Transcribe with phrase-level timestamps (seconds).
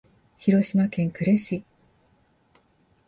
[0.39, 1.63] 広島県呉市